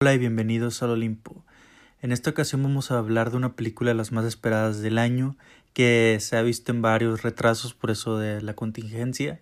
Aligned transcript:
Hola 0.00 0.14
y 0.14 0.18
bienvenidos 0.18 0.80
al 0.84 0.90
Olimpo. 0.90 1.44
En 2.02 2.12
esta 2.12 2.30
ocasión 2.30 2.62
vamos 2.62 2.92
a 2.92 2.98
hablar 2.98 3.32
de 3.32 3.36
una 3.36 3.56
película 3.56 3.90
de 3.90 3.96
las 3.96 4.12
más 4.12 4.24
esperadas 4.24 4.80
del 4.80 4.96
año 4.96 5.36
que 5.72 6.18
se 6.20 6.36
ha 6.36 6.42
visto 6.42 6.70
en 6.70 6.82
varios 6.82 7.22
retrasos 7.22 7.74
por 7.74 7.90
eso 7.90 8.16
de 8.16 8.40
la 8.40 8.54
contingencia, 8.54 9.40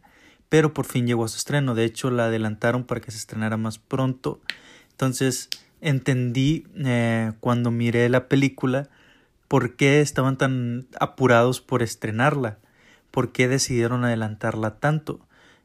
pero 0.49 0.73
por 0.73 0.87
fin 0.87 1.07
llegó 1.07 1.27
a 1.27 1.29
su 1.29 1.37
estreno. 1.37 1.75
De 1.75 1.85
hecho, 1.85 2.11
la 2.11 2.29
adelantaron 2.29 2.85
para 2.85 3.03
que 3.03 3.11
se 3.11 3.19
estrenara 3.19 3.59
más 3.59 3.79
pronto. 3.79 4.41
Entonces 4.93 5.51
entendí 5.83 6.67
eh, 6.75 7.33
cuando 7.41 7.71
miré 7.71 8.09
la 8.09 8.27
película 8.27 8.89
por 9.49 9.77
qué 9.77 10.01
estaban 10.01 10.39
tan 10.39 10.87
apurados 10.99 11.61
por 11.61 11.83
estrenarla, 11.83 12.57
por 13.11 13.31
qué 13.31 13.47
decidieron 13.47 14.07
adelantarla 14.07 14.79
tanto. 14.79 15.21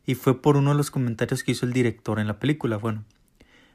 Y 0.05 0.16
fue 0.16 0.42
por 0.42 0.58
uno 0.58 0.71
de 0.71 0.76
los 0.76 0.92
comentarios 0.92 1.46
que 1.46 1.54
hizo 1.54 1.66
el 1.66 1.71
director 1.71 2.20
en 2.20 2.28
la 2.28 2.39
película. 2.39 2.76
Bueno, 2.76 3.05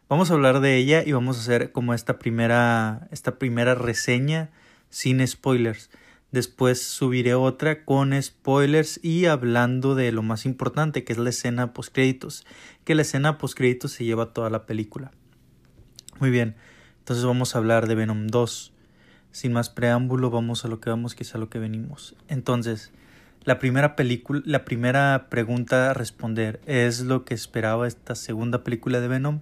Vamos 0.08 0.30
a 0.30 0.34
hablar 0.34 0.60
de 0.60 0.76
ella 0.76 1.02
y 1.04 1.10
vamos 1.10 1.36
a 1.36 1.40
hacer 1.40 1.72
como 1.72 1.92
esta 1.92 2.16
primera, 2.20 3.08
esta 3.10 3.40
primera 3.40 3.74
reseña 3.74 4.50
sin 4.88 5.26
spoilers. 5.26 5.90
Después 6.30 6.80
subiré 6.80 7.34
otra 7.34 7.84
con 7.84 8.20
spoilers 8.22 9.00
y 9.02 9.26
hablando 9.26 9.96
de 9.96 10.12
lo 10.12 10.22
más 10.22 10.46
importante 10.46 11.02
que 11.02 11.12
es 11.12 11.18
la 11.18 11.30
escena 11.30 11.72
post 11.72 11.92
créditos, 11.92 12.46
que 12.84 12.94
la 12.94 13.02
escena 13.02 13.36
post 13.36 13.56
créditos 13.56 13.90
se 13.90 14.04
lleva 14.04 14.32
toda 14.32 14.48
la 14.48 14.64
película. 14.64 15.10
Muy 16.20 16.30
bien, 16.30 16.54
entonces 17.00 17.24
vamos 17.24 17.56
a 17.56 17.58
hablar 17.58 17.88
de 17.88 17.96
Venom 17.96 18.28
2. 18.28 18.72
Sin 19.32 19.52
más 19.52 19.70
preámbulo, 19.70 20.30
vamos 20.30 20.64
a 20.64 20.68
lo 20.68 20.78
que 20.78 20.88
vamos, 20.88 21.16
que 21.16 21.24
es 21.24 21.34
a 21.34 21.38
lo 21.38 21.48
que 21.48 21.58
venimos. 21.58 22.14
Entonces, 22.28 22.92
la 23.42 23.58
primera 23.58 23.96
película, 23.96 24.40
la 24.44 24.64
primera 24.64 25.26
pregunta 25.30 25.90
a 25.90 25.94
responder, 25.94 26.60
¿es 26.64 27.00
lo 27.00 27.24
que 27.24 27.34
esperaba 27.34 27.88
esta 27.88 28.14
segunda 28.14 28.62
película 28.62 29.00
de 29.00 29.08
Venom? 29.08 29.40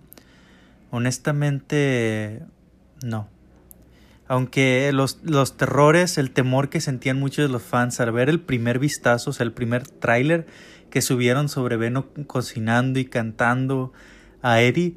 Honestamente, 0.95 2.43
no. 3.03 3.29
Aunque 4.29 4.93
los, 4.93 5.19
los 5.25 5.57
terrores, 5.57 6.19
el 6.19 6.31
temor 6.31 6.69
que 6.69 6.81
sentían 6.81 7.19
muchos 7.19 7.49
de 7.49 7.53
los 7.53 7.65
fans 7.65 7.99
al 7.99 8.13
ver 8.13 8.29
el 8.29 8.41
primer 8.41 8.79
vistazo, 8.79 9.31
o 9.31 9.33
sea, 9.33 9.43
el 9.43 9.53
primer 9.53 9.89
tráiler 9.89 10.47
que 10.91 11.03
subieron 11.03 11.49
sobre 11.49 11.77
Venom 11.77 12.05
cocinando 12.29 13.01
y 13.01 13.07
cantando 13.07 13.93
a 14.41 14.61
Eddie, 14.61 14.97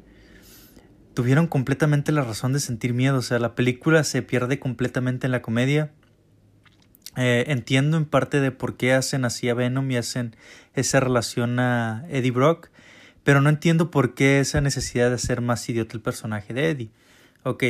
tuvieron 1.14 1.48
completamente 1.48 2.12
la 2.12 2.22
razón 2.22 2.52
de 2.52 2.60
sentir 2.60 2.94
miedo. 2.94 3.18
O 3.18 3.22
sea, 3.22 3.40
la 3.40 3.56
película 3.56 4.04
se 4.04 4.22
pierde 4.22 4.60
completamente 4.60 5.26
en 5.26 5.32
la 5.32 5.42
comedia. 5.42 5.90
Eh, 7.16 7.46
entiendo 7.48 7.96
en 7.96 8.04
parte 8.04 8.38
de 8.38 8.52
por 8.52 8.76
qué 8.76 8.92
hacen 8.92 9.24
así 9.24 9.48
a 9.48 9.54
Venom 9.54 9.90
y 9.90 9.96
hacen 9.96 10.36
esa 10.74 11.00
relación 11.00 11.58
a 11.58 12.04
Eddie 12.08 12.30
Brock. 12.30 12.70
Pero 13.28 13.42
no 13.42 13.50
entiendo 13.50 13.90
por 13.90 14.14
qué 14.14 14.40
esa 14.40 14.62
necesidad 14.62 15.10
de 15.10 15.16
hacer 15.16 15.42
más 15.42 15.68
idiota 15.68 15.94
el 15.94 16.00
personaje 16.00 16.54
de 16.54 16.70
Eddie. 16.70 16.90
Ok, 17.42 17.62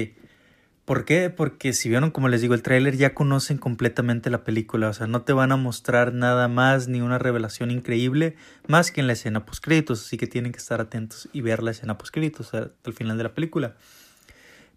¿por 0.84 1.04
qué? 1.04 1.30
Porque 1.30 1.72
si 1.72 1.88
vieron, 1.88 2.12
como 2.12 2.28
les 2.28 2.42
digo, 2.42 2.54
el 2.54 2.62
tráiler 2.62 2.96
ya 2.96 3.12
conocen 3.12 3.58
completamente 3.58 4.30
la 4.30 4.44
película. 4.44 4.88
O 4.88 4.92
sea, 4.92 5.08
no 5.08 5.22
te 5.22 5.32
van 5.32 5.50
a 5.50 5.56
mostrar 5.56 6.14
nada 6.14 6.46
más 6.46 6.86
ni 6.86 7.00
una 7.00 7.18
revelación 7.18 7.72
increíble 7.72 8.36
más 8.68 8.92
que 8.92 9.00
en 9.00 9.08
la 9.08 9.14
escena 9.14 9.46
post 9.46 9.64
créditos. 9.64 10.06
Así 10.06 10.16
que 10.16 10.28
tienen 10.28 10.52
que 10.52 10.58
estar 10.58 10.80
atentos 10.80 11.28
y 11.32 11.40
ver 11.40 11.64
la 11.64 11.72
escena 11.72 11.98
post 11.98 12.14
créditos 12.14 12.54
al 12.54 12.94
final 12.94 13.16
de 13.16 13.24
la 13.24 13.34
película. 13.34 13.74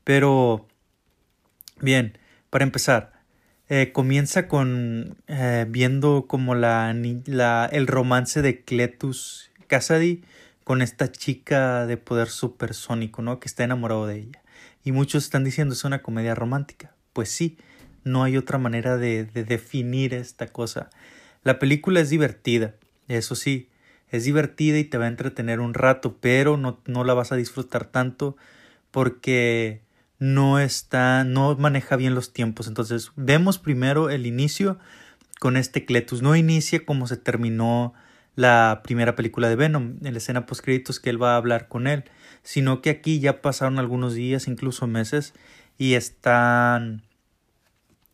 Pero, 0.04 0.68
bien, 1.80 2.18
para 2.50 2.64
empezar. 2.64 3.22
Eh, 3.70 3.92
comienza 3.94 4.48
con 4.48 5.16
eh, 5.28 5.68
viendo 5.70 6.26
como 6.28 6.56
la, 6.56 6.92
la, 7.28 7.70
el 7.72 7.86
romance 7.86 8.42
de 8.42 8.64
Cletus 8.64 9.52
Cassidy 9.68 10.24
con 10.72 10.82
esta 10.82 11.12
chica 11.12 11.86
de 11.86 11.98
poder 11.98 12.30
supersónico, 12.30 13.22
¿no? 13.22 13.42
Que 13.42 13.50
está 13.50 13.66
enamorado 13.66 14.08
de 14.08 14.20
ella. 14.20 14.42
Y 14.86 14.94
muchos 14.94 15.26
están 15.26 15.44
diciendo 15.44 15.74
es 15.74 15.84
una 15.84 16.02
comedia 16.02 16.34
romántica. 16.34 16.96
Pues 17.12 17.28
sí, 17.28 17.58
no 18.06 18.24
hay 18.24 18.38
otra 18.38 18.58
manera 18.58 18.96
de, 18.96 19.26
de 19.26 19.44
definir 19.44 20.14
esta 20.14 20.48
cosa. 20.48 20.90
La 21.44 21.60
película 21.60 22.00
es 22.00 22.10
divertida, 22.10 22.76
eso 23.10 23.36
sí, 23.36 23.68
es 24.12 24.24
divertida 24.24 24.78
y 24.78 24.86
te 24.86 24.98
va 24.98 25.04
a 25.04 25.10
entretener 25.10 25.60
un 25.60 25.74
rato, 25.74 26.16
pero 26.22 26.56
no, 26.56 26.80
no 26.86 27.04
la 27.04 27.16
vas 27.16 27.34
a 27.34 27.36
disfrutar 27.36 27.84
tanto 27.84 28.38
porque 28.92 29.82
no 30.20 30.58
está, 30.58 31.26
no 31.26 31.54
maneja 31.58 31.98
bien 31.98 32.16
los 32.16 32.32
tiempos. 32.32 32.70
Entonces, 32.70 33.12
vemos 33.18 33.60
primero 33.60 34.10
el 34.10 34.26
inicio 34.26 34.80
con 35.38 35.58
este 35.58 35.84
Cletus. 35.84 36.22
No 36.22 36.34
inicia 36.38 36.86
como 36.86 37.08
se 37.08 37.18
terminó 37.18 37.94
la 38.36 38.82
primera 38.84 39.16
película 39.16 39.50
de 39.50 39.56
Venom, 39.56 39.98
en 40.04 40.14
la 40.14 40.18
escena 40.18 40.46
post 40.46 40.64
créditos 40.64 41.00
que 41.00 41.10
él 41.10 41.22
va 41.22 41.34
a 41.34 41.38
hablar 41.38 41.68
con 41.68 41.88
él, 41.88 42.06
sino 42.44 42.82
que 42.82 42.90
aquí 42.90 43.20
ya 43.20 43.42
pasaron 43.42 43.80
algunos 43.80 44.14
días, 44.14 44.48
incluso 44.48 44.88
meses, 44.88 45.34
y 45.78 45.94
están 45.94 47.04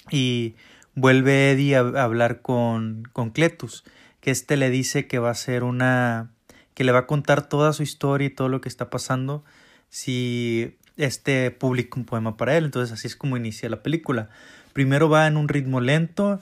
y 0.09 0.55
vuelve 0.95 1.51
Eddie 1.51 1.75
a 1.75 2.03
hablar 2.03 2.41
con, 2.41 3.07
con 3.13 3.29
Cletus, 3.29 3.83
que 4.19 4.31
este 4.31 4.57
le 4.57 4.69
dice 4.69 5.07
que 5.07 5.19
va 5.19 5.29
a 5.29 5.35
ser 5.35 5.63
una 5.63 6.31
que 6.73 6.83
le 6.83 6.91
va 6.91 6.99
a 6.99 7.07
contar 7.07 7.49
toda 7.49 7.73
su 7.73 7.81
historia 7.81 8.27
y 8.27 8.29
todo 8.29 8.49
lo 8.49 8.61
que 8.61 8.69
está 8.69 8.91
pasando 8.91 9.43
si 9.89 10.75
este 10.95 11.49
publica 11.51 11.99
un 11.99 12.05
poema 12.05 12.37
para 12.37 12.55
él. 12.55 12.65
Entonces 12.65 12.93
así 12.93 13.07
es 13.07 13.15
como 13.15 13.35
inicia 13.35 13.67
la 13.69 13.81
película. 13.81 14.29
Primero 14.73 15.09
va 15.09 15.25
en 15.25 15.37
un 15.37 15.47
ritmo 15.47 15.81
lento, 15.81 16.39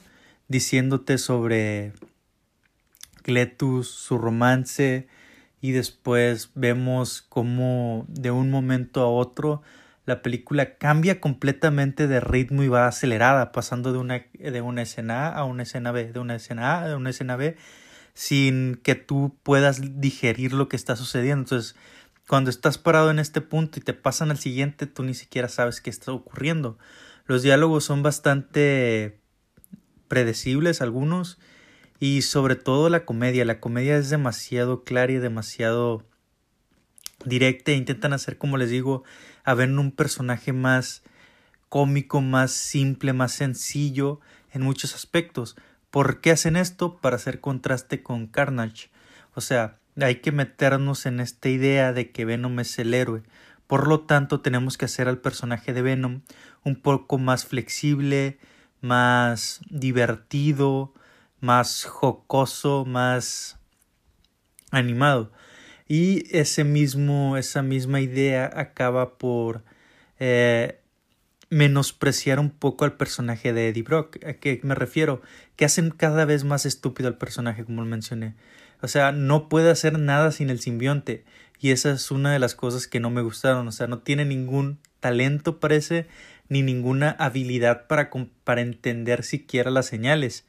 diciéndote 0.49 1.17
sobre 1.17 1.93
Cletus, 3.25 3.89
su 3.89 4.19
romance 4.19 5.07
y 5.59 5.71
después 5.71 6.51
vemos 6.53 7.23
cómo 7.27 8.05
de 8.07 8.29
un 8.29 8.51
momento 8.51 9.01
a 9.01 9.09
otro 9.09 9.63
la 10.05 10.21
película 10.21 10.77
cambia 10.77 11.19
completamente 11.19 12.07
de 12.07 12.19
ritmo 12.19 12.61
y 12.61 12.67
va 12.67 12.87
acelerada, 12.87 13.51
pasando 13.51 13.91
de 13.93 13.97
una, 13.97 14.27
de 14.33 14.61
una 14.61 14.83
escena 14.83 15.29
A 15.29 15.39
a 15.39 15.43
una 15.45 15.63
escena 15.63 15.91
B, 15.91 16.13
de 16.13 16.19
una 16.19 16.35
escena 16.35 16.75
A 16.75 16.91
a 16.91 16.95
una 16.95 17.09
escena 17.09 17.35
B, 17.35 17.57
sin 18.13 18.75
que 18.75 18.93
tú 18.93 19.35
puedas 19.41 19.99
digerir 19.99 20.53
lo 20.53 20.69
que 20.69 20.75
está 20.75 20.95
sucediendo. 20.95 21.45
Entonces, 21.45 21.75
cuando 22.27 22.51
estás 22.51 22.77
parado 22.77 23.09
en 23.09 23.17
este 23.17 23.41
punto 23.41 23.79
y 23.79 23.81
te 23.81 23.93
pasan 23.93 24.29
al 24.29 24.37
siguiente, 24.37 24.85
tú 24.85 25.01
ni 25.01 25.15
siquiera 25.15 25.49
sabes 25.49 25.81
qué 25.81 25.89
está 25.89 26.11
ocurriendo. 26.11 26.77
Los 27.25 27.41
diálogos 27.41 27.85
son 27.85 28.03
bastante 28.03 29.19
predecibles 30.07 30.81
algunos 30.83 31.39
y 31.99 32.21
sobre 32.21 32.55
todo 32.55 32.89
la 32.89 33.05
comedia. 33.05 33.45
La 33.45 33.59
comedia 33.59 33.97
es 33.97 34.09
demasiado 34.09 34.83
clara 34.83 35.11
y 35.11 35.17
demasiado 35.17 36.03
directa. 37.25 37.71
E 37.71 37.75
intentan 37.75 38.13
hacer, 38.13 38.37
como 38.37 38.57
les 38.57 38.69
digo, 38.69 39.03
a 39.43 39.53
ver 39.53 39.69
un 39.69 39.91
personaje 39.91 40.53
más 40.53 41.03
cómico, 41.69 42.21
más 42.21 42.51
simple, 42.51 43.13
más 43.13 43.31
sencillo 43.33 44.19
en 44.53 44.61
muchos 44.61 44.95
aspectos. 44.95 45.55
¿Por 45.91 46.21
qué 46.21 46.31
hacen 46.31 46.55
esto? 46.55 46.97
Para 46.97 47.15
hacer 47.15 47.39
contraste 47.39 48.03
con 48.03 48.27
Carnage. 48.27 48.89
O 49.33 49.41
sea, 49.41 49.79
hay 49.99 50.15
que 50.15 50.31
meternos 50.31 51.05
en 51.05 51.19
esta 51.19 51.49
idea 51.49 51.93
de 51.93 52.11
que 52.11 52.25
Venom 52.25 52.59
es 52.59 52.77
el 52.79 52.93
héroe. 52.93 53.23
Por 53.67 53.87
lo 53.87 54.01
tanto, 54.01 54.41
tenemos 54.41 54.77
que 54.77 54.85
hacer 54.85 55.07
al 55.07 55.19
personaje 55.19 55.73
de 55.73 55.81
Venom 55.81 56.21
un 56.63 56.75
poco 56.75 57.17
más 57.17 57.45
flexible, 57.45 58.37
más 58.81 59.61
divertido, 59.69 60.93
más 61.45 61.85
jocoso, 61.85 62.85
más 62.85 63.57
animado. 64.71 65.31
Y 65.87 66.35
ese 66.35 66.63
mismo, 66.63 67.37
esa 67.37 67.61
misma 67.61 68.01
idea 68.01 68.49
acaba 68.53 69.17
por 69.19 69.63
eh, 70.19 70.79
menospreciar 71.49 72.39
un 72.39 72.49
poco 72.49 72.83
al 72.83 72.97
personaje 72.97 73.53
de 73.53 73.69
Eddie 73.69 73.83
Brock. 73.83 74.17
¿A 74.25 74.33
qué 74.33 74.59
me 74.63 74.73
refiero? 74.73 75.21
Que 75.55 75.65
hacen 75.65 75.91
cada 75.91 76.25
vez 76.25 76.43
más 76.43 76.65
estúpido 76.65 77.07
al 77.07 77.19
personaje, 77.19 77.63
como 77.63 77.83
lo 77.83 77.87
mencioné. 77.87 78.33
O 78.81 78.87
sea, 78.87 79.11
no 79.11 79.47
puede 79.47 79.69
hacer 79.69 79.99
nada 79.99 80.31
sin 80.31 80.49
el 80.49 80.59
simbionte. 80.59 81.23
Y 81.59 81.69
esa 81.71 81.91
es 81.91 82.09
una 82.09 82.33
de 82.33 82.39
las 82.39 82.55
cosas 82.55 82.87
que 82.87 82.99
no 82.99 83.11
me 83.11 83.21
gustaron. 83.21 83.67
O 83.67 83.71
sea, 83.71 83.85
no 83.85 83.99
tiene 83.99 84.25
ningún 84.25 84.79
talento, 84.99 85.59
parece, 85.59 86.07
ni 86.49 86.63
ninguna 86.63 87.11
habilidad 87.11 87.85
para, 87.85 88.09
para 88.43 88.61
entender 88.61 89.23
siquiera 89.23 89.69
las 89.69 89.85
señales 89.85 90.45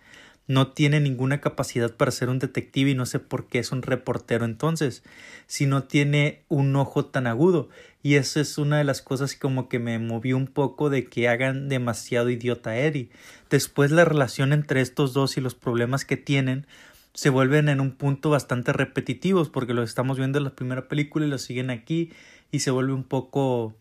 no 0.46 0.72
tiene 0.72 1.00
ninguna 1.00 1.40
capacidad 1.40 1.94
para 1.94 2.10
ser 2.10 2.28
un 2.28 2.38
detective 2.38 2.90
y 2.90 2.94
no 2.94 3.06
sé 3.06 3.18
por 3.18 3.48
qué 3.48 3.58
es 3.58 3.72
un 3.72 3.82
reportero 3.82 4.44
entonces, 4.44 5.02
si 5.46 5.66
no 5.66 5.84
tiene 5.84 6.44
un 6.48 6.74
ojo 6.76 7.06
tan 7.06 7.26
agudo. 7.26 7.68
Y 8.02 8.14
eso 8.14 8.40
es 8.40 8.56
una 8.56 8.78
de 8.78 8.84
las 8.84 9.02
cosas 9.02 9.34
como 9.34 9.68
que 9.68 9.80
me 9.80 9.98
movió 9.98 10.36
un 10.36 10.46
poco 10.46 10.90
de 10.90 11.06
que 11.06 11.28
hagan 11.28 11.68
demasiado 11.68 12.30
idiota 12.30 12.70
a 12.70 12.78
Eddie. 12.78 13.10
Después 13.50 13.90
la 13.90 14.04
relación 14.04 14.52
entre 14.52 14.80
estos 14.80 15.12
dos 15.12 15.36
y 15.36 15.40
los 15.40 15.56
problemas 15.56 16.04
que 16.04 16.16
tienen 16.16 16.66
se 17.14 17.30
vuelven 17.30 17.68
en 17.68 17.80
un 17.80 17.92
punto 17.92 18.30
bastante 18.30 18.72
repetitivos 18.72 19.48
porque 19.48 19.74
lo 19.74 19.82
estamos 19.82 20.18
viendo 20.18 20.38
en 20.38 20.44
la 20.44 20.54
primera 20.54 20.86
película 20.86 21.26
y 21.26 21.30
lo 21.30 21.38
siguen 21.38 21.70
aquí 21.70 22.12
y 22.52 22.60
se 22.60 22.70
vuelve 22.70 22.92
un 22.92 23.04
poco 23.04 23.74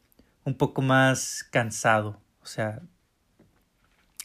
un 0.46 0.56
poco 0.56 0.82
más 0.82 1.46
cansado. 1.52 2.20
O 2.42 2.46
sea, 2.46 2.82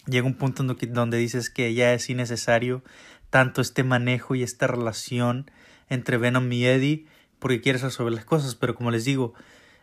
llega 0.07 0.27
un 0.27 0.35
punto 0.35 0.63
donde 0.63 1.19
dices 1.19 1.51
que 1.51 1.75
ya 1.75 1.93
es 1.95 2.11
innecesario 2.11 2.83
tanto 3.31 3.61
este 3.61 3.85
manejo 3.85 4.35
y 4.35 4.43
esta 4.43 4.67
relación 4.67 5.51
entre 5.89 6.17
Venom 6.19 6.51
y 6.53 6.65
Eddie 6.67 7.07
porque 7.39 7.61
quieres 7.61 7.83
resolver 7.83 8.13
las 8.13 8.25
cosas, 8.25 8.55
pero 8.55 8.75
como 8.75 8.91
les 8.91 9.05
digo, 9.05 9.35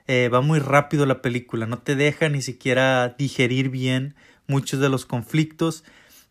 Eh, 0.10 0.30
va 0.30 0.40
muy 0.40 0.60
rápido 0.60 1.06
la 1.06 1.22
película, 1.22 1.66
no 1.66 1.80
te 1.80 1.98
deja 1.98 2.30
ni 2.30 2.42
siquiera 2.42 3.10
digerir 3.18 3.70
bien 3.70 4.16
muchos 4.48 4.80
de 4.80 4.88
los 4.88 5.06
conflictos 5.06 5.84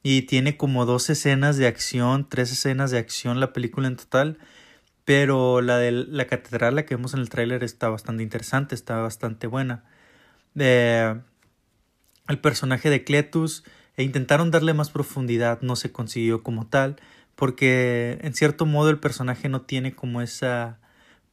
y 0.03 0.23
tiene 0.23 0.57
como 0.57 0.87
dos 0.87 1.11
escenas 1.11 1.59
de 1.59 1.67
acción, 1.67 2.27
tres 2.27 2.51
escenas 2.53 2.91
de 2.91 2.97
acción 2.97 3.39
la 3.39 3.53
película 3.53 3.87
en 3.87 3.97
total, 3.97 4.39
pero 5.05 5.61
la 5.61 5.77
de 5.77 5.93
la 5.93 6.27
catedral, 6.27 6.75
la 6.77 6.87
que 6.87 6.97
vemos 6.97 7.13
en 7.13 7.21
el 7.21 7.29
tráiler, 7.29 7.63
está 7.65 7.91
bastante 7.91 8.23
interesante, 8.23 8.75
está 8.75 8.97
bastante 8.97 9.47
buena. 9.47 9.85
Eh, 10.59 11.21
el 12.29 12.39
personaje 12.39 12.91
de 12.91 13.05
Cletus 13.05 13.65
e 13.97 14.03
intentaron 14.03 14.51
darle 14.51 14.75
más 14.75 14.91
profundidad, 14.91 15.61
no 15.63 15.77
se 15.77 15.93
consiguió 15.93 16.43
como 16.43 16.67
tal, 16.67 16.97
porque 17.35 18.19
en 18.23 18.35
cierto 18.35 18.67
modo 18.67 18.91
el 18.91 18.99
personaje 18.99 19.49
no 19.49 19.63
tiene 19.63 19.95
como 19.95 20.23
esa 20.23 20.79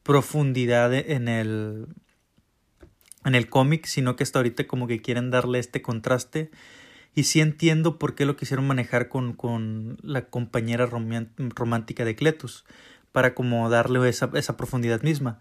profundidad 0.02 0.92
en 0.94 1.28
el 1.28 1.86
en 3.24 3.34
el 3.34 3.48
cómic, 3.48 3.86
sino 3.86 4.16
que 4.16 4.22
hasta 4.22 4.38
ahorita 4.38 4.66
como 4.66 4.86
que 4.86 5.00
quieren 5.00 5.30
darle 5.30 5.58
este 5.58 5.82
contraste. 5.82 6.50
Y 7.14 7.24
sí 7.24 7.40
entiendo 7.40 7.98
por 7.98 8.14
qué 8.14 8.26
lo 8.26 8.36
quisieron 8.36 8.66
manejar 8.66 9.08
con, 9.08 9.34
con 9.34 9.98
la 10.02 10.26
compañera 10.26 10.86
romántica 10.86 12.04
de 12.04 12.16
Cletus, 12.16 12.64
para 13.12 13.34
como 13.34 13.68
darle 13.70 14.08
esa, 14.08 14.30
esa 14.34 14.56
profundidad 14.56 15.02
misma. 15.02 15.38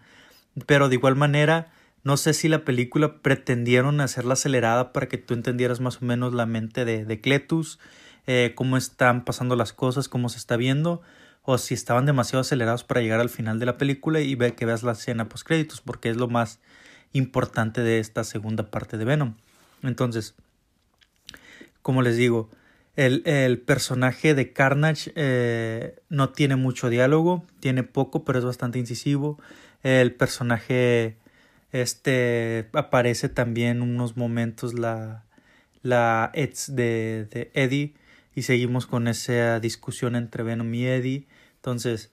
Pero 0.66 0.88
de 0.88 0.96
igual 0.96 1.16
manera, 1.16 1.72
no 2.04 2.18
sé 2.18 2.34
si 2.34 2.50
la 2.50 2.66
película 2.66 3.22
pretendieron 3.22 4.02
hacerla 4.02 4.34
acelerada 4.34 4.92
para 4.92 5.08
que 5.08 5.18
tú 5.18 5.34
entendieras 5.34 5.80
más 5.80 6.02
o 6.02 6.06
menos 6.06 6.34
la 6.34 6.46
mente 6.46 6.86
de, 6.86 7.06
de 7.06 7.22
Cletus, 7.22 7.80
eh, 8.28 8.54
cómo 8.56 8.78
están 8.78 9.26
pasando 9.26 9.56
las 9.56 9.74
cosas, 9.74 10.10
cómo 10.10 10.30
se 10.30 10.38
está 10.38 10.58
viendo, 10.58 11.02
o 11.44 11.58
si 11.58 11.74
estaban 11.74 12.06
demasiado 12.06 12.42
acelerados 12.42 12.84
para 12.84 13.02
llegar 13.02 13.20
al 13.20 13.30
final 13.30 13.60
de 13.60 13.66
la 13.66 13.78
película 13.78 14.22
y 14.22 14.36
ver 14.36 14.56
que 14.56 14.66
veas 14.66 14.84
la 14.84 14.94
escena 14.94 15.30
post 15.30 15.46
créditos, 15.46 15.82
porque 15.82 16.10
es 16.10 16.18
lo 16.18 16.28
más 16.28 16.60
importante 17.14 17.82
de 17.82 18.00
esta 18.00 18.24
segunda 18.24 18.70
parte 18.70 18.98
de 18.98 19.06
Venom. 19.06 19.36
Entonces, 19.82 20.36
como 21.82 22.02
les 22.02 22.16
digo, 22.16 22.50
el, 22.96 23.24
el 23.26 23.60
personaje 23.60 24.34
de 24.36 24.54
Carnage 24.54 25.12
eh, 25.16 26.02
no 26.10 26.30
tiene 26.30 26.56
mucho 26.56 26.90
diálogo, 26.90 27.46
tiene 27.60 27.84
poco, 27.84 28.24
pero 28.24 28.40
es 28.40 28.46
bastante 28.46 28.80
incisivo. 28.80 29.40
El 29.84 30.14
personaje 30.14 31.18
este 31.74 32.70
aparece 32.72 33.28
también 33.28 33.82
unos 33.82 34.16
momentos 34.16 34.74
la 34.74 35.26
la 35.82 36.32
de, 36.34 37.28
de 37.30 37.52
Eddie 37.54 37.94
y 38.36 38.44
seguimos 38.44 38.88
con 38.88 39.08
esa 39.08 39.60
discusión 39.60 40.16
entre 40.16 40.44
Venom 40.44 40.74
y 40.74 40.86
Eddie. 40.86 41.28
Entonces, 41.56 42.12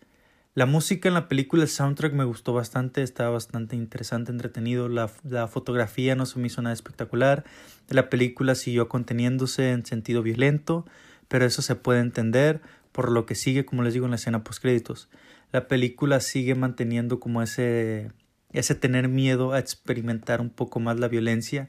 la 0.54 0.66
música 0.66 1.08
en 1.08 1.14
la 1.14 1.28
película, 1.28 1.62
el 1.62 1.68
soundtrack 1.68 2.12
me 2.12 2.24
gustó 2.24 2.52
bastante, 2.52 3.02
estaba 3.02 3.30
bastante 3.30 3.76
interesante, 3.76 4.32
entretenido. 4.32 4.88
La, 4.88 5.10
la, 5.22 5.46
fotografía 5.46 6.16
no 6.16 6.26
se 6.26 6.38
me 6.40 6.48
hizo 6.48 6.60
nada 6.60 6.74
espectacular. 6.74 7.44
La 7.88 8.10
película 8.10 8.56
siguió 8.56 8.88
conteniéndose 8.88 9.70
en 9.70 9.86
sentido 9.86 10.22
violento, 10.22 10.84
pero 11.28 11.46
eso 11.46 11.62
se 11.62 11.76
puede 11.76 12.00
entender 12.00 12.60
por 12.92 13.12
lo 13.12 13.24
que 13.24 13.36
sigue, 13.36 13.64
como 13.64 13.82
les 13.84 13.94
digo, 13.94 14.06
en 14.06 14.10
la 14.10 14.16
escena 14.16 14.42
post 14.42 14.60
créditos. 14.60 15.08
La 15.52 15.68
película 15.68 16.20
sigue 16.20 16.56
manteniendo 16.56 17.20
como 17.20 17.42
ese, 17.42 18.10
ese 18.52 18.74
tener 18.74 19.08
miedo 19.08 19.52
a 19.52 19.58
experimentar 19.58 20.40
un 20.40 20.50
poco 20.50 20.80
más 20.80 20.98
la 20.98 21.08
violencia, 21.08 21.68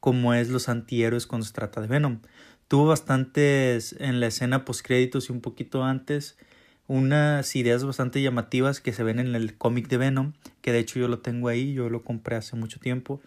como 0.00 0.34
es 0.34 0.48
los 0.48 0.68
antihéroes 0.68 1.26
cuando 1.26 1.46
se 1.46 1.52
trata 1.52 1.80
de 1.80 1.88
Venom. 1.88 2.20
Tuvo 2.68 2.86
bastantes 2.86 3.96
en 3.98 4.20
la 4.20 4.28
escena 4.28 4.64
post 4.64 4.84
créditos 4.84 5.28
y 5.28 5.32
un 5.32 5.40
poquito 5.40 5.84
antes 5.84 6.36
unas 6.86 7.54
ideas 7.54 7.84
bastante 7.84 8.20
llamativas 8.20 8.80
que 8.80 8.92
se 8.92 9.04
ven 9.04 9.20
en 9.20 9.36
el 9.36 9.56
cómic 9.56 9.88
de 9.88 9.96
Venom, 9.96 10.32
que 10.60 10.72
de 10.72 10.80
hecho 10.80 10.98
yo 10.98 11.06
lo 11.06 11.20
tengo 11.20 11.48
ahí, 11.48 11.72
yo 11.72 11.88
lo 11.88 12.02
compré 12.02 12.34
hace 12.34 12.56
mucho 12.56 12.80
tiempo, 12.80 13.20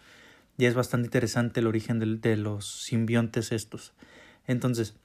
y 0.58 0.66
es 0.66 0.74
bastante 0.74 1.06
interesante 1.06 1.60
el 1.60 1.66
origen 1.66 1.98
de, 1.98 2.16
de 2.16 2.36
los 2.36 2.82
simbiontes 2.82 3.52
estos. 3.52 3.94
Entonces, 4.46 4.96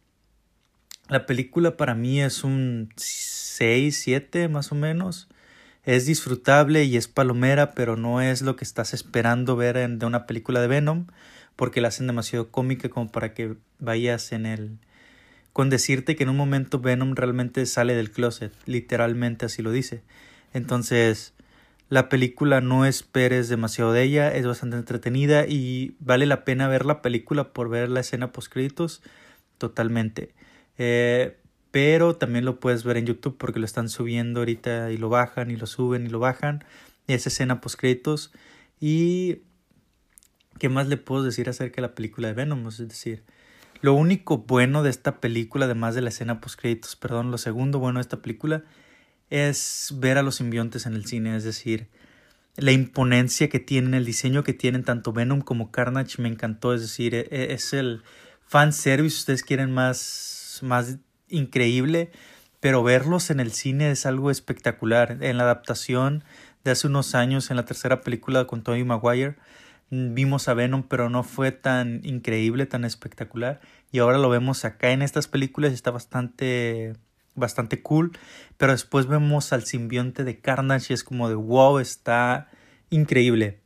la 1.08 1.26
película 1.26 1.78
para 1.78 1.96
mí 1.96 2.22
es 2.22 2.44
un 2.44 2.90
6, 2.98 3.98
7 3.98 4.50
más 4.50 4.72
o 4.72 4.76
menos. 4.76 5.30
Es 5.84 6.06
disfrutable 6.06 6.84
y 6.84 6.98
es 6.98 7.08
palomera, 7.08 7.74
pero 7.74 7.96
no 7.96 8.22
es 8.22 8.42
lo 8.42 8.56
que 8.56 8.64
estás 8.64 8.94
esperando 8.94 9.56
ver 9.56 9.78
en, 9.78 10.00
de 10.00 10.06
una 10.06 10.26
película 10.26 10.62
de 10.62 10.68
Venom, 10.68 11.08
porque 11.56 11.82
la 11.82 11.88
hacen 11.88 12.08
demasiado 12.08 12.52
cómica 12.52 12.90
como 12.90 13.12
para 13.12 13.34
que 13.34 13.56
vayas 13.80 14.32
en 14.32 14.46
el, 14.46 14.78
con 15.54 15.70
decirte 15.70 16.16
que 16.16 16.24
en 16.24 16.30
un 16.30 16.38
momento 16.38 16.80
Venom 16.80 17.16
realmente 17.16 17.66
sale 17.66 17.96
del 17.96 18.12
closet, 18.12 18.54
literalmente 18.66 19.46
así 19.46 19.62
lo 19.62 19.72
dice. 19.72 20.04
Entonces, 20.54 21.34
la 21.90 22.08
película 22.08 22.62
no 22.62 22.86
esperes 22.86 23.50
demasiado 23.50 23.92
de 23.92 24.04
ella, 24.04 24.34
es 24.34 24.46
bastante 24.46 24.78
entretenida 24.78 25.48
y 25.48 25.96
vale 26.00 26.28
la 26.28 26.46
pena 26.46 26.68
ver 26.68 26.86
la 26.86 27.02
película 27.02 27.52
por 27.52 27.70
ver 27.70 27.90
la 27.90 28.02
escena 28.02 28.32
post 28.32 28.52
créditos 28.52 29.02
totalmente. 29.58 30.34
Eh, 30.78 31.39
pero 31.72 32.16
también 32.16 32.46
lo 32.46 32.60
puedes 32.60 32.84
ver 32.84 32.98
en 32.98 33.06
YouTube 33.06 33.38
porque 33.38 33.60
lo 33.60 33.66
están 33.66 33.90
subiendo 33.90 34.42
ahorita 34.42 34.92
y 34.92 34.98
lo 34.98 35.10
bajan 35.10 35.52
y 35.52 35.56
lo 35.56 35.68
suben 35.68 36.06
y 36.06 36.10
lo 36.10 36.20
bajan. 36.20 36.64
Esa 37.08 37.30
escena 37.30 37.62
post 37.62 37.80
créditos 37.80 38.32
y 38.80 39.42
¿qué 40.58 40.70
más 40.70 40.88
le 40.88 40.98
puedo 40.98 41.24
decir 41.24 41.50
acerca 41.50 41.78
de 41.78 41.88
la 41.88 41.96
película 41.96 42.28
de 42.28 42.34
Venom? 42.34 42.68
Es 42.68 42.78
decir, 42.78 43.24
lo 43.82 43.94
único 43.94 44.40
bueno 44.40 44.84
de 44.84 44.90
esta 44.90 45.20
película, 45.20 45.66
además 45.66 45.96
de 45.96 46.02
la 46.02 46.10
escena 46.10 46.42
post 46.42 46.60
créditos, 46.60 46.96
perdón, 46.96 47.32
lo 47.32 47.38
segundo 47.38 47.80
bueno 47.80 48.00
de 48.00 48.02
esta 48.02 48.22
película 48.22 48.64
es 49.30 49.94
ver 49.98 50.18
a 50.18 50.24
los 50.24 50.36
simbiontes 50.36 50.86
en 50.86 50.94
el 50.96 51.06
cine, 51.06 51.36
es 51.36 51.44
decir, 51.44 51.88
la 52.56 52.72
imponencia 52.72 53.48
que 53.48 53.60
tienen, 53.60 53.94
el 53.94 54.06
diseño 54.06 54.44
que 54.44 54.54
tienen 54.54 54.84
tanto 54.84 55.14
Venom 55.14 55.42
como 55.42 55.72
Carnage 55.72 56.22
me 56.22 56.30
encantó, 56.30 56.74
es 56.74 56.82
decir, 56.82 57.14
e, 57.14 57.28
e, 57.30 57.54
es 57.54 57.74
el 57.74 58.02
fan 58.46 58.74
service, 58.74 59.18
ustedes 59.18 59.44
quieren 59.44 59.72
más 59.72 60.60
más 60.62 60.98
increíble, 61.30 62.12
pero 62.60 62.84
verlos 62.84 63.30
en 63.30 63.40
el 63.40 63.52
cine 63.52 63.92
es 63.92 64.06
algo 64.06 64.32
espectacular. 64.32 65.18
En 65.22 65.38
la 65.38 65.44
adaptación 65.44 66.24
de 66.64 66.72
hace 66.72 66.88
unos 66.88 67.16
años 67.16 67.50
en 67.50 67.58
la 67.58 67.66
tercera 67.66 68.02
película 68.02 68.46
con 68.46 68.64
Tobey 68.64 68.84
Maguire 68.84 69.38
vimos 69.90 70.48
a 70.48 70.54
Venom, 70.54 70.84
pero 70.84 71.10
no 71.10 71.24
fue 71.24 71.52
tan 71.52 72.02
increíble, 72.04 72.66
tan 72.66 72.86
espectacular. 72.86 73.60
Y 73.92 74.00
ahora 74.00 74.18
lo 74.18 74.30
vemos 74.30 74.66
acá 74.66 74.92
en 74.92 75.02
estas 75.02 75.28
películas 75.28 75.72
y 75.72 75.76
está 75.76 75.92
bastante, 75.92 76.94
bastante 77.36 77.82
cool. 77.82 78.18
Pero 78.58 78.72
después 78.72 79.08
vemos 79.08 79.52
al 79.54 79.66
simbionte 79.66 80.24
de 80.24 80.40
Carnage 80.40 80.88
y 80.90 80.94
es 80.94 81.04
como 81.04 81.30
de 81.30 81.36
wow, 81.36 81.80
está 81.80 82.50
increíble. 82.90 83.60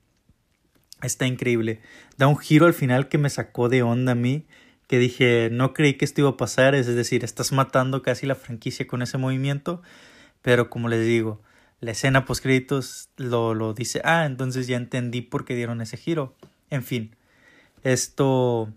Está 1.01 1.27
increíble. 1.27 1.81
Da 2.17 2.27
un 2.27 2.37
giro 2.37 2.65
al 2.65 2.73
final 2.73 3.09
que 3.09 3.17
me 3.17 3.29
sacó 3.29 3.67
de 3.67 3.83
onda 3.83 4.13
a 4.13 4.15
mí. 4.15 4.45
Que 4.93 4.99
dije, 4.99 5.49
no 5.51 5.73
creí 5.73 5.95
que 5.95 6.05
esto 6.05 6.21
iba 6.21 6.29
a 6.29 6.37
pasar. 6.37 6.75
Es 6.75 6.85
decir, 6.85 7.23
estás 7.23 7.51
matando 7.51 8.03
casi 8.03 8.27
la 8.27 8.35
franquicia 8.35 8.85
con 8.85 9.01
ese 9.01 9.17
movimiento. 9.17 9.81
Pero 10.43 10.69
como 10.69 10.87
les 10.87 11.03
digo, 11.03 11.41
la 11.79 11.89
escena 11.89 12.25
post 12.25 12.43
créditos 12.43 13.09
lo, 13.17 13.55
lo 13.55 13.73
dice, 13.73 14.01
ah, 14.05 14.27
entonces 14.27 14.67
ya 14.67 14.77
entendí 14.77 15.21
por 15.21 15.45
qué 15.45 15.55
dieron 15.55 15.81
ese 15.81 15.97
giro. 15.97 16.35
En 16.69 16.83
fin, 16.83 17.15
esto 17.81 18.71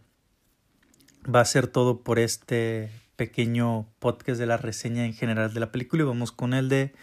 va 1.23 1.43
a 1.43 1.45
ser 1.45 1.67
todo 1.67 2.01
por 2.01 2.19
este 2.19 2.89
pequeño 3.17 3.87
podcast 3.99 4.41
de 4.41 4.47
la 4.47 4.57
reseña 4.57 5.05
en 5.05 5.13
general 5.13 5.53
de 5.53 5.61
la 5.61 5.71
película 5.71 6.05
y 6.05 6.07
vamos 6.07 6.33
con 6.33 6.55
el 6.55 6.71
de 6.71 6.95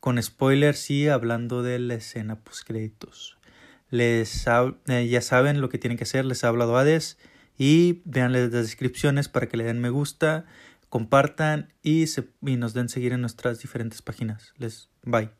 con 0.00 0.20
spoilers 0.20 0.90
y 0.90 1.06
hablando 1.06 1.62
de 1.62 1.78
la 1.78 1.94
escena 1.94 2.34
post 2.34 2.66
créditos. 2.66 3.38
Les 3.90 4.44
eh, 4.88 5.06
ya 5.06 5.22
saben 5.22 5.60
lo 5.60 5.68
que 5.68 5.78
tienen 5.78 5.96
que 5.96 6.02
hacer, 6.02 6.24
les 6.24 6.42
ha 6.42 6.48
hablado 6.48 6.76
Hades 6.76 7.16
y 7.60 8.00
vean 8.06 8.32
las 8.32 8.50
descripciones 8.50 9.28
para 9.28 9.46
que 9.46 9.58
le 9.58 9.64
den 9.64 9.82
me 9.82 9.90
gusta, 9.90 10.46
compartan 10.88 11.74
y, 11.82 12.06
se, 12.06 12.26
y 12.40 12.56
nos 12.56 12.72
den 12.72 12.88
seguir 12.88 13.12
en 13.12 13.20
nuestras 13.20 13.60
diferentes 13.60 14.00
páginas. 14.00 14.54
Les 14.56 14.88
Bye. 15.02 15.39